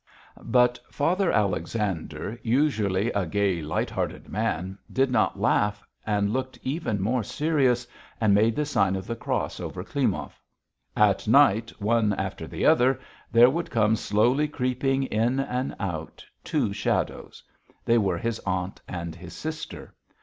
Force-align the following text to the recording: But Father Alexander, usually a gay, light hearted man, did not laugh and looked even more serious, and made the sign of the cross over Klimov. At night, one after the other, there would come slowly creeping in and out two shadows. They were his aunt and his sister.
But 0.41 0.79
Father 0.89 1.31
Alexander, 1.31 2.39
usually 2.41 3.11
a 3.11 3.27
gay, 3.27 3.61
light 3.61 3.91
hearted 3.91 4.29
man, 4.29 4.79
did 4.91 5.11
not 5.11 5.39
laugh 5.39 5.83
and 6.07 6.33
looked 6.33 6.57
even 6.63 6.99
more 6.99 7.21
serious, 7.21 7.85
and 8.19 8.33
made 8.33 8.55
the 8.55 8.65
sign 8.65 8.95
of 8.95 9.05
the 9.05 9.15
cross 9.15 9.59
over 9.59 9.83
Klimov. 9.83 10.41
At 10.97 11.27
night, 11.27 11.71
one 11.79 12.13
after 12.13 12.47
the 12.47 12.65
other, 12.65 12.99
there 13.31 13.51
would 13.51 13.69
come 13.69 13.95
slowly 13.95 14.47
creeping 14.47 15.03
in 15.03 15.39
and 15.39 15.75
out 15.79 16.25
two 16.43 16.73
shadows. 16.73 17.43
They 17.85 17.99
were 17.99 18.17
his 18.17 18.39
aunt 18.39 18.81
and 18.87 19.13
his 19.13 19.35
sister. 19.35 19.93